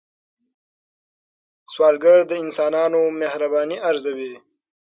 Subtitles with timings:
[1.71, 4.33] سوالګر د انسانانو مهرباني ارزوي